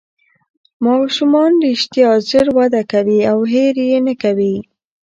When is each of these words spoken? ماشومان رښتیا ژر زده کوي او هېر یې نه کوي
ماشومان 0.85 1.51
رښتیا 1.65 2.09
ژر 2.29 2.47
زده 2.57 2.81
کوي 2.91 3.19
او 3.31 3.39
هېر 3.53 3.75
یې 3.89 3.97
نه 4.07 4.13
کوي 4.21 4.55